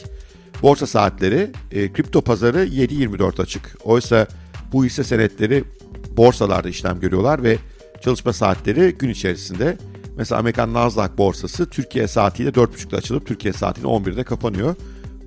borsa 0.62 0.88
saatleri. 0.88 1.52
E, 1.72 1.94
kripto 1.94 2.22
pazarı 2.22 2.66
7-24 2.66 3.42
açık. 3.42 3.78
Oysa 3.84 4.28
bu 4.74 4.86
hisse 4.86 5.04
senetleri 5.04 5.64
borsalarda 6.18 6.70
işlem 6.70 7.00
görüyorlar 7.00 7.44
ve 7.44 7.58
çalışma 8.02 8.34
saatleri 8.34 8.96
gün 9.00 9.10
içerisinde. 9.10 9.78
Mesela 10.18 10.40
Amerikan 10.40 10.74
Nasdaq 10.74 11.18
borsası 11.18 11.70
Türkiye 11.70 12.08
saatiyle 12.08 12.50
4.30'da 12.50 12.98
açılıp 12.98 13.28
Türkiye 13.28 13.54
saatiyle 13.54 13.88
11'de 13.88 14.24
kapanıyor. 14.24 14.76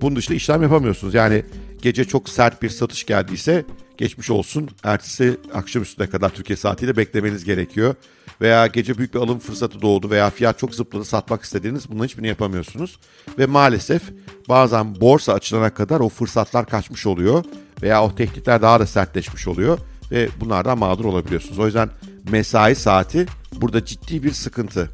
Bunun 0.00 0.16
dışında 0.16 0.36
işlem 0.36 0.62
yapamıyorsunuz. 0.62 1.14
Yani 1.14 1.44
gece 1.82 2.04
çok 2.04 2.28
sert 2.28 2.62
bir 2.62 2.68
satış 2.68 3.06
geldiyse 3.06 3.64
geçmiş 3.98 4.30
olsun. 4.30 4.68
Ertesi 4.82 5.36
akşamüstüne 5.54 6.06
kadar 6.06 6.30
Türkiye 6.30 6.56
saatiyle 6.56 6.96
beklemeniz 6.96 7.44
gerekiyor. 7.44 7.94
Veya 8.40 8.66
gece 8.66 8.98
büyük 8.98 9.14
bir 9.14 9.18
alım 9.18 9.38
fırsatı 9.38 9.82
doğdu 9.82 10.10
veya 10.10 10.30
fiyat 10.30 10.58
çok 10.58 10.74
zıpladı 10.74 11.04
satmak 11.04 11.42
istediğiniz 11.42 11.90
bunların 11.90 12.04
hiçbirini 12.04 12.28
yapamıyorsunuz. 12.28 12.98
Ve 13.38 13.46
maalesef 13.46 14.02
bazen 14.48 15.00
borsa 15.00 15.32
açılana 15.32 15.74
kadar 15.74 16.00
o 16.00 16.08
fırsatlar 16.08 16.66
kaçmış 16.66 17.06
oluyor. 17.06 17.44
Veya 17.82 18.04
o 18.04 18.14
tehditler 18.14 18.62
daha 18.62 18.80
da 18.80 18.86
sertleşmiş 18.86 19.48
oluyor. 19.48 19.78
Ve 20.10 20.28
bunlardan 20.40 20.78
mağdur 20.78 21.04
olabiliyorsunuz. 21.04 21.58
O 21.58 21.66
yüzden 21.66 21.90
mesai 22.30 22.74
saati 22.74 23.26
burada 23.52 23.84
ciddi 23.84 24.22
bir 24.22 24.32
sıkıntı. 24.32 24.90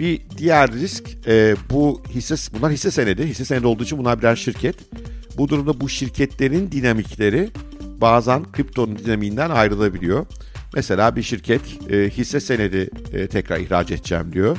Bir 0.00 0.22
diğer 0.38 0.72
risk 0.72 1.04
e, 1.26 1.56
bu 1.70 2.02
hisse 2.08 2.34
bunlar 2.52 2.72
hisse 2.72 2.90
senedi. 2.90 3.26
Hisse 3.26 3.44
senedi 3.44 3.66
olduğu 3.66 3.82
için 3.82 3.98
bunlar 3.98 4.18
birer 4.18 4.36
şirket. 4.36 4.76
Bu 5.36 5.48
durumda 5.48 5.80
bu 5.80 5.88
şirketlerin 5.88 6.72
dinamikleri 6.72 7.50
bazen 8.02 8.52
kriptonun 8.52 8.98
dinamiğinden 8.98 9.50
ayrılabiliyor. 9.50 10.26
Mesela 10.74 11.16
bir 11.16 11.22
şirket 11.22 11.60
e, 11.90 12.10
hisse 12.10 12.40
senedi 12.40 12.90
e, 13.12 13.26
tekrar 13.26 13.58
ihraç 13.58 13.90
edeceğim 13.90 14.32
diyor. 14.32 14.56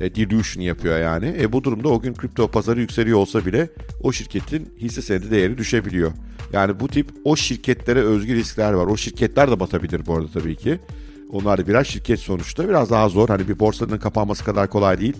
E, 0.00 0.14
dilution 0.14 0.62
yapıyor 0.62 0.98
yani. 0.98 1.36
E, 1.40 1.52
bu 1.52 1.64
durumda 1.64 1.88
o 1.88 2.00
gün 2.00 2.14
kripto 2.14 2.48
pazarı 2.48 2.80
yükseliyor 2.80 3.18
olsa 3.18 3.46
bile 3.46 3.68
o 4.02 4.12
şirketin 4.12 4.74
hisse 4.78 5.02
senedi 5.02 5.30
değeri 5.30 5.58
düşebiliyor. 5.58 6.12
Yani 6.52 6.80
bu 6.80 6.88
tip 6.88 7.10
o 7.24 7.36
şirketlere 7.36 8.00
özgü 8.00 8.34
riskler 8.34 8.72
var. 8.72 8.86
O 8.86 8.96
şirketler 8.96 9.50
de 9.50 9.60
batabilir 9.60 10.06
bu 10.06 10.14
arada 10.14 10.28
tabii 10.34 10.56
ki. 10.56 10.78
Onlar 11.32 11.58
da 11.58 11.66
biraz 11.66 11.86
şirket 11.86 12.20
sonuçta. 12.20 12.68
Biraz 12.68 12.90
daha 12.90 13.08
zor. 13.08 13.28
Hani 13.28 13.48
bir 13.48 13.58
borsanın 13.58 13.98
kapanması 13.98 14.44
kadar 14.44 14.70
kolay 14.70 15.00
değil. 15.00 15.16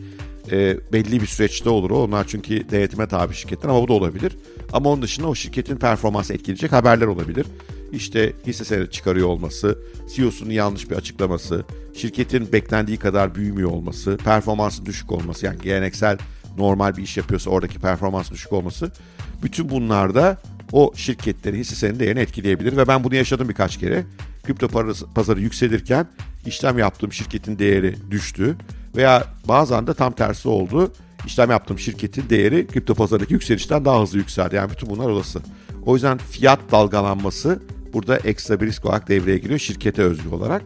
E, 0.52 0.78
belli 0.92 1.20
bir 1.20 1.26
süreçte 1.26 1.68
olur 1.68 1.90
o. 1.90 2.02
Onlar 2.02 2.26
çünkü 2.26 2.70
denetime 2.70 3.06
tabi 3.06 3.34
şirketler 3.34 3.68
ama 3.68 3.82
bu 3.82 3.88
da 3.88 3.92
olabilir. 3.92 4.36
Ama 4.72 4.90
onun 4.90 5.02
dışında 5.02 5.28
o 5.28 5.34
şirketin 5.34 5.76
performansı 5.76 6.34
etkileyecek 6.34 6.72
haberler 6.72 7.06
olabilir. 7.06 7.46
İşte 7.92 8.32
hisse 8.46 8.64
senedi 8.64 8.90
çıkarıyor 8.90 9.28
olması, 9.28 9.78
CEO'sunun 10.14 10.50
yanlış 10.50 10.90
bir 10.90 10.96
açıklaması, 10.96 11.64
şirketin 11.94 12.52
beklendiği 12.52 12.98
kadar 12.98 13.34
büyümüyor 13.34 13.70
olması, 13.70 14.16
performansı 14.24 14.86
düşük 14.86 15.12
olması 15.12 15.46
yani 15.46 15.58
geleneksel 15.62 16.18
normal 16.58 16.96
bir 16.96 17.02
iş 17.02 17.16
yapıyorsa 17.16 17.50
oradaki 17.50 17.78
performans 17.78 18.30
düşük 18.30 18.52
olması. 18.52 18.92
Bütün 19.42 19.68
bunlarda 19.68 20.38
o 20.72 20.92
şirketlerin 20.96 21.58
hisse 21.58 21.74
senedi 21.74 22.00
değerini 22.00 22.20
etkileyebilir 22.20 22.76
ve 22.76 22.88
ben 22.88 23.04
bunu 23.04 23.14
yaşadım 23.14 23.48
birkaç 23.48 23.76
kere. 23.76 24.04
Kripto 24.44 24.68
pazarı 25.14 25.40
yükselirken 25.40 26.06
işlem 26.46 26.78
yaptığım 26.78 27.12
şirketin 27.12 27.58
değeri 27.58 27.96
düştü 28.10 28.56
veya 28.96 29.24
bazen 29.48 29.86
de 29.86 29.94
tam 29.94 30.12
tersi 30.12 30.48
oldu. 30.48 30.92
İşlem 31.26 31.50
yaptığım 31.50 31.78
şirketin 31.78 32.30
değeri 32.30 32.66
kripto 32.66 32.94
pazarındaki 32.94 33.32
yükselişten 33.32 33.84
daha 33.84 34.02
hızlı 34.02 34.18
yükseldi. 34.18 34.56
Yani 34.56 34.70
bütün 34.70 34.90
bunlar 34.90 35.08
olası. 35.08 35.40
O 35.86 35.94
yüzden 35.94 36.18
fiyat 36.18 36.60
dalgalanması 36.72 37.62
burada 37.92 38.16
ekstra 38.16 38.60
bir 38.60 38.66
risk 38.66 38.84
olarak 38.84 39.08
devreye 39.08 39.38
giriyor 39.38 39.58
şirkete 39.58 40.02
özgü 40.02 40.28
olarak. 40.28 40.62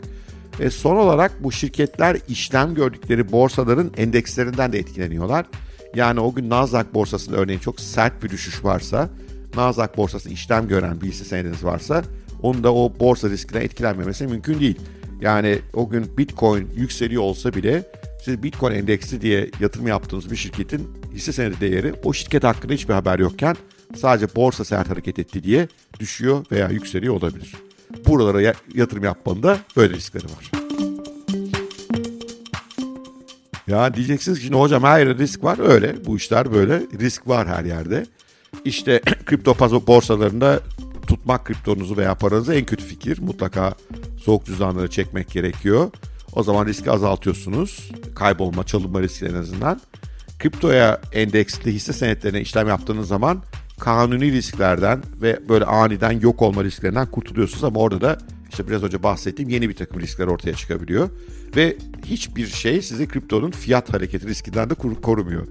E 0.60 0.70
son 0.70 0.96
olarak 0.96 1.44
bu 1.44 1.52
şirketler 1.52 2.16
işlem 2.28 2.75
gördükleri 2.75 3.32
borsaların 3.32 3.90
endekslerinden 3.96 4.72
de 4.72 4.78
etkileniyorlar. 4.78 5.46
Yani 5.94 6.20
o 6.20 6.34
gün 6.34 6.50
Nasdaq 6.50 6.84
borsasında 6.94 7.37
örneğin 7.37 7.58
çok 7.58 7.80
sert 7.80 8.22
bir 8.22 8.30
düşüş 8.30 8.64
varsa, 8.64 9.08
Nasdaq 9.56 9.88
borsasında 9.96 10.34
işlem 10.34 10.68
gören 10.68 11.00
bir 11.00 11.06
hisse 11.06 11.25
senediniz 11.25 11.64
varsa, 11.64 12.02
onun 12.42 12.64
da 12.64 12.75
o 12.75 12.92
borsa 13.00 13.30
riskinden 13.30 13.60
etkilenmemesi 13.60 14.26
mümkün 14.26 14.60
değil. 14.60 14.80
Yani 15.20 15.58
o 15.75 15.88
gün 15.88 16.18
Bitcoin 16.18 16.68
yükseliyor 16.76 17.22
olsa 17.22 17.54
bile 17.54 17.84
siz 18.25 18.43
Bitcoin 18.43 18.75
endeksi 18.75 19.21
diye 19.21 19.50
yatırım 19.61 19.87
yaptığınız 19.87 20.31
bir 20.31 20.37
şirketin 20.37 20.89
hisse 21.15 21.33
senedi 21.33 21.61
değeri 21.61 21.95
o 22.05 22.12
şirket 22.12 22.45
hakkında 22.45 22.73
hiçbir 22.73 22.95
haber 22.95 23.19
yokken 23.19 23.57
sadece 23.97 24.35
borsa 24.35 24.65
sert 24.65 24.91
hareket 24.91 25.19
etti 25.19 25.43
diye 25.43 25.69
düşüyor 26.00 26.45
veya 26.53 26.69
yükseliyor 26.69 27.15
olabilir. 27.15 27.55
Buralara 28.07 28.55
yatırım 28.75 29.05
yapmanın 29.05 29.43
da 29.43 29.59
böyle 29.77 29.95
riskleri 29.95 30.25
var. 30.25 30.50
Ya 33.67 33.95
diyeceksiniz 33.95 34.41
ki 34.41 34.55
hocam 34.55 34.83
her 34.83 34.99
yerde 34.99 35.23
risk 35.23 35.45
var. 35.45 35.59
Öyle 35.59 36.07
bu 36.07 36.17
işler 36.17 36.53
böyle. 36.53 36.83
Risk 37.00 37.29
var 37.29 37.49
her 37.49 37.65
yerde. 37.65 38.07
İşte 38.65 39.00
kripto 39.27 39.87
borsalarında 39.87 40.61
tutmak 41.07 41.45
kriptonuzu 41.45 41.97
veya 41.97 42.15
paranızı 42.15 42.55
en 42.55 42.65
kötü 42.65 42.85
fikir. 42.85 43.19
Mutlaka 43.19 43.75
soğuk 44.23 44.47
cüzdanları 44.47 44.91
çekmek 44.91 45.31
gerekiyor. 45.31 45.91
O 46.32 46.42
zaman 46.42 46.66
riski 46.66 46.90
azaltıyorsunuz. 46.90 47.90
Kaybolma, 48.14 48.64
çalınma 48.64 49.02
riski 49.02 49.26
en 49.26 49.34
azından. 49.34 49.80
Kriptoya 50.38 51.00
endeksli 51.12 51.72
hisse 51.72 51.92
senetlerine 51.92 52.40
işlem 52.40 52.68
yaptığınız 52.68 53.08
zaman 53.08 53.42
kanuni 53.80 54.32
risklerden 54.32 55.02
ve 55.22 55.49
böyle 55.49 55.64
aniden 55.64 56.20
yok 56.20 56.42
olma 56.42 56.64
risklerinden 56.64 57.06
kurtuluyorsunuz 57.06 57.64
ama 57.64 57.80
orada 57.80 58.00
da 58.00 58.18
işte 58.50 58.68
biraz 58.68 58.82
önce 58.82 59.02
bahsettiğim 59.02 59.50
yeni 59.50 59.68
bir 59.68 59.75
takım 59.75 60.00
riskler 60.00 60.26
ortaya 60.26 60.54
çıkabiliyor. 60.54 61.10
Ve 61.56 61.76
hiçbir 62.04 62.46
şey 62.46 62.82
sizi 62.82 63.08
kriptonun 63.08 63.50
fiyat 63.50 63.92
hareketi 63.94 64.26
riskinden 64.26 64.70
de 64.70 64.75
korumuyor. 64.75 65.46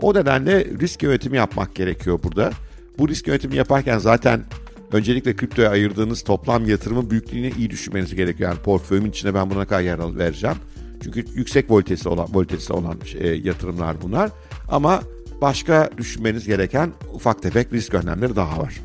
O 0.00 0.14
nedenle 0.14 0.64
risk 0.64 1.02
yönetimi 1.02 1.36
yapmak 1.36 1.74
gerekiyor 1.74 2.20
burada. 2.22 2.50
Bu 2.98 3.08
risk 3.08 3.26
yönetimi 3.26 3.56
yaparken 3.56 3.98
zaten 3.98 4.44
öncelikle 4.92 5.36
kriptoya 5.36 5.70
ayırdığınız 5.70 6.22
toplam 6.22 6.68
yatırımın 6.68 7.10
büyüklüğünü 7.10 7.50
iyi 7.58 7.70
düşünmeniz 7.70 8.14
gerekiyor. 8.14 8.50
Yani 8.50 8.62
portföyümün 8.62 9.10
içine 9.10 9.34
ben 9.34 9.50
buna 9.50 9.64
kadar 9.64 9.80
yer 9.80 10.18
vereceğim. 10.18 10.56
Çünkü 11.02 11.24
yüksek 11.34 11.70
volitesi 11.70 12.08
olan, 12.08 12.28
volitesi 12.32 12.72
olan 12.72 12.98
e, 13.18 13.28
yatırımlar 13.28 14.02
bunlar. 14.02 14.30
Ama 14.68 15.02
başka 15.40 15.90
düşünmeniz 15.96 16.46
gereken 16.46 16.92
ufak 17.14 17.42
tefek 17.42 17.72
risk 17.72 17.94
önlemleri 17.94 18.36
daha 18.36 18.58
var. 18.58 18.80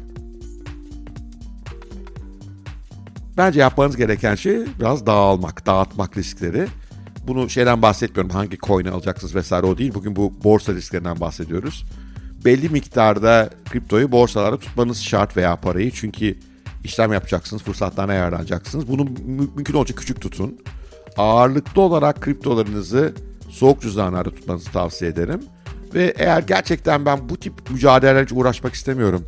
Bence 3.37 3.59
yapmanız 3.59 3.97
gereken 3.97 4.35
şey 4.35 4.57
biraz 4.79 5.05
dağılmak, 5.05 5.65
dağıtmak 5.65 6.17
riskleri. 6.17 6.67
Bunu 7.27 7.49
şeyden 7.49 7.81
bahsetmiyorum 7.81 8.29
hangi 8.29 8.57
coin'i 8.57 8.89
alacaksınız 8.89 9.35
vesaire 9.35 9.65
o 9.65 9.77
değil. 9.77 9.93
Bugün 9.93 10.15
bu 10.15 10.33
borsa 10.43 10.73
risklerinden 10.73 11.19
bahsediyoruz. 11.19 11.85
Belli 12.45 12.69
miktarda 12.69 13.49
kriptoyu 13.69 14.11
borsalarda 14.11 14.59
tutmanız 14.59 15.01
şart 15.01 15.37
veya 15.37 15.55
parayı. 15.55 15.91
Çünkü 15.91 16.37
işlem 16.83 17.13
yapacaksınız, 17.13 17.63
fırsatlarına 17.63 18.13
yararlanacaksınız. 18.13 18.87
Bunu 18.87 19.03
mümkün 19.25 19.73
olunca 19.73 19.95
küçük 19.95 20.21
tutun. 20.21 20.59
Ağırlıklı 21.17 21.81
olarak 21.81 22.21
kriptolarınızı 22.21 23.13
soğuk 23.49 23.81
cüzdanlarda 23.81 24.29
tutmanızı 24.29 24.71
tavsiye 24.71 25.11
ederim. 25.11 25.39
Ve 25.93 26.13
eğer 26.17 26.41
gerçekten 26.41 27.05
ben 27.05 27.29
bu 27.29 27.37
tip 27.37 27.69
mücadelelerle 27.69 28.35
uğraşmak 28.35 28.73
istemiyorum, 28.73 29.25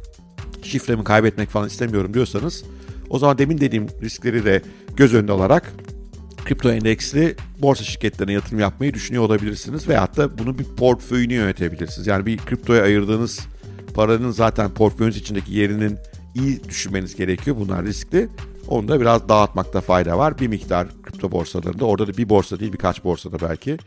şifremi 0.63 1.03
kaybetmek 1.03 1.49
falan 1.49 1.67
istemiyorum 1.67 2.13
diyorsanız 2.13 2.63
O 3.09 3.19
zaman 3.19 3.37
demin 3.37 3.57
dediğim 3.57 3.87
riskleri 4.01 4.45
de 4.45 4.61
göz 4.95 5.13
önünde 5.13 5.31
alarak 5.31 5.73
kripto 6.45 6.71
endeksli 6.71 7.35
borsa 7.59 7.83
şirketlerine 7.83 8.33
yatırım 8.33 8.59
yapmayı 8.59 8.93
düşünüyor 8.93 9.23
olabilirsiniz. 9.23 9.87
Veyahut 9.87 10.17
da 10.17 10.37
bunu 10.37 10.59
bir 10.59 10.63
portföyünü 10.63 11.33
yönetebilirsiniz. 11.33 12.07
Yani 12.07 12.25
bir 12.25 12.37
kriptoya 12.37 12.83
ayırdığınız 12.83 13.39
paranın 13.93 14.31
zaten 14.31 14.73
portföyünüz 14.73 15.17
içindeki 15.17 15.53
yerinin 15.53 15.97
iyi 16.35 16.63
düşünmeniz 16.63 17.15
gerekiyor. 17.15 17.57
Bunlar 17.59 17.85
riskli. 17.85 18.29
Onu 18.67 18.87
da 18.87 19.01
biraz 19.01 19.29
dağıtmakta 19.29 19.81
fayda 19.81 20.17
var. 20.17 20.39
Bir 20.39 20.47
miktar 20.47 20.87
kripto 21.03 21.31
borsalarında 21.31 21.85
orada 21.85 22.07
da 22.07 22.17
bir 22.17 22.29
borsa 22.29 22.59
değil 22.59 22.73
birkaç 22.73 23.03
borsada 23.03 23.49
belki 23.49 23.77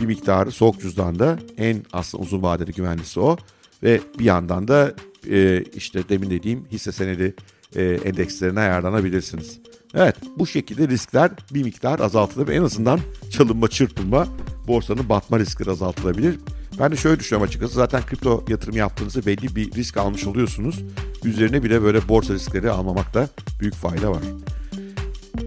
bir 0.00 0.06
miktarı 0.06 0.50
soğuk 0.50 0.80
cüzdanda 0.80 1.38
en 1.58 1.82
aslında 1.92 2.22
uzun 2.24 2.42
vadeli 2.42 2.72
güvenlisi 2.72 3.20
o. 3.20 3.36
Ve 3.82 4.00
bir 4.18 4.24
yandan 4.24 4.68
da 4.68 4.94
e, 5.30 5.64
işte 5.76 6.08
demin 6.08 6.30
dediğim 6.30 6.64
hisse 6.72 6.92
senedi 6.92 7.34
e, 7.76 7.84
endekslerine 7.84 8.60
ayarlanabilirsiniz. 8.60 9.60
Evet 9.94 10.16
bu 10.36 10.46
şekilde 10.46 10.88
riskler 10.88 11.30
bir 11.54 11.62
miktar 11.62 11.98
azaltılır 11.98 12.48
en 12.48 12.62
azından 12.62 13.00
çalınma 13.30 13.68
çırpılma 13.68 14.26
borsanın 14.66 15.08
batma 15.08 15.38
riskleri 15.38 15.70
azaltılabilir. 15.70 16.38
Ben 16.78 16.92
de 16.92 16.96
şöyle 16.96 17.20
düşünüyorum 17.20 17.48
açıkçası 17.48 17.74
zaten 17.74 18.06
kripto 18.06 18.44
yatırım 18.48 18.76
yaptığınızda 18.76 19.26
belli 19.26 19.56
bir 19.56 19.72
risk 19.72 19.96
almış 19.96 20.26
oluyorsunuz. 20.26 20.82
Üzerine 21.24 21.62
bile 21.62 21.82
böyle 21.82 22.08
borsa 22.08 22.34
riskleri 22.34 22.70
almamakta 22.70 23.28
büyük 23.60 23.74
fayda 23.74 24.10
var. 24.10 24.22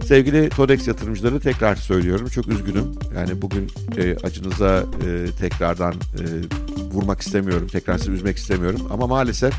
Sevgili 0.06 0.48
Todex 0.48 0.88
yatırımcıları 0.88 1.40
tekrar 1.40 1.76
söylüyorum. 1.76 2.28
Çok 2.28 2.48
üzgünüm. 2.48 2.94
Yani 3.14 3.42
bugün 3.42 3.70
e, 3.96 4.16
acınıza 4.16 4.84
e, 5.06 5.26
tekrardan 5.40 5.92
e, 5.94 6.24
vurmak 6.92 7.20
istemiyorum. 7.20 7.68
Tekrar 7.72 7.98
sizi 7.98 8.10
üzmek 8.10 8.36
istemiyorum. 8.36 8.80
Ama 8.90 9.06
maalesef 9.06 9.54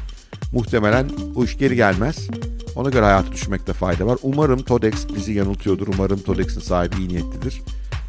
muhtemelen 0.53 1.10
bu 1.36 1.46
iş 1.46 1.58
geri 1.58 1.75
gelmez. 1.75 2.27
Ona 2.75 2.89
göre 2.89 3.05
hayatı 3.05 3.31
düşünmekte 3.31 3.73
fayda 3.73 4.05
var. 4.05 4.17
Umarım 4.23 4.59
Todex 4.59 5.07
bizi 5.15 5.33
yanıltıyordur. 5.33 5.88
Umarım 5.88 6.19
Todex'in 6.19 6.59
sahibi 6.59 6.95
iyi 6.95 7.07
niyetlidir. 7.07 7.61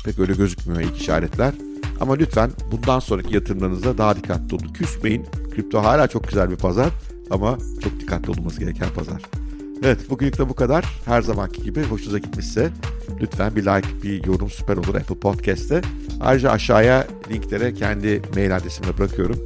Pek 0.05 0.19
öyle 0.19 0.33
gözükmüyor 0.33 0.81
ilk 0.81 0.97
işaretler. 0.97 1.55
Ama 2.01 2.15
lütfen 2.15 2.51
bundan 2.73 2.99
sonraki 2.99 3.35
yatırımlarınızda 3.35 3.99
daha 3.99 4.17
dikkatli 4.17 4.55
olun. 4.55 4.73
Küsmeyin. 4.73 5.27
Kripto 5.55 5.83
hala 5.83 6.09
çok 6.09 6.29
güzel 6.29 6.51
bir 6.51 6.57
pazar 6.57 6.89
ama 7.31 7.59
çok 7.83 8.01
dikkatli 8.01 8.31
olunması 8.31 8.61
gereken 8.61 8.89
pazar. 8.95 9.23
Evet 9.83 10.11
bugünlük 10.11 10.39
de 10.39 10.49
bu 10.49 10.55
kadar. 10.55 10.85
Her 11.05 11.23
zamanki 11.23 11.63
gibi 11.63 11.83
hoşunuza 11.83 12.19
gitmişse 12.19 12.71
lütfen 13.21 13.57
bir 13.57 13.63
like, 13.63 14.03
bir 14.03 14.25
yorum 14.25 14.51
süper 14.51 14.77
olur 14.77 14.95
Apple 14.95 15.19
Podcast'te. 15.19 15.81
Ayrıca 16.21 16.51
aşağıya 16.51 17.07
linklere 17.31 17.75
kendi 17.75 18.23
mail 18.35 18.57
adresimi 18.57 18.99
bırakıyorum. 18.99 19.39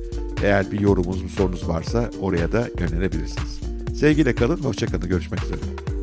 Eğer 0.43 0.73
bir 0.73 0.81
yorumunuz, 0.81 1.25
bir 1.25 1.29
sorunuz 1.29 1.69
varsa 1.69 2.11
oraya 2.21 2.53
da 2.53 2.69
yönelebilirsiniz. 2.79 3.64
Sevgiyle 3.95 4.35
kalın, 4.35 4.57
hoşçakalın, 4.57 5.09
görüşmek 5.09 5.45
üzere. 5.45 5.94